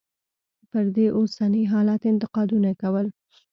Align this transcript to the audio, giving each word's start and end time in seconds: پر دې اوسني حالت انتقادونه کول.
پر 0.69 0.85
دې 0.95 1.07
اوسني 1.17 1.63
حالت 1.71 2.01
انتقادونه 2.11 2.71
کول. 2.81 3.07